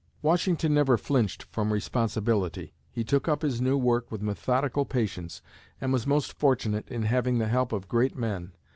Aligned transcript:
Washington 0.23 0.73
never 0.73 0.97
flinched 0.97 1.43
from 1.43 1.71
responsibility. 1.71 2.73
He 2.89 3.03
took 3.03 3.27
up 3.27 3.43
his 3.43 3.61
new 3.61 3.77
work 3.77 4.11
with 4.11 4.23
methodical 4.23 4.83
patience, 4.83 5.43
and 5.79 5.93
was 5.93 6.07
most 6.07 6.33
fortunate 6.39 6.89
in 6.89 7.03
having 7.03 7.37
the 7.37 7.49
help 7.49 7.71
of 7.71 7.87
great 7.87 8.17
men. 8.17 8.53